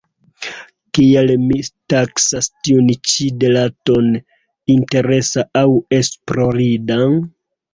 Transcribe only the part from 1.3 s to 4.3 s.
mi taksas tiun ĉi detalon